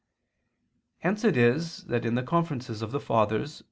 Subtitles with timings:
[1.01, 3.59] Hence it is that in the Conferences of the Fathers (Coll.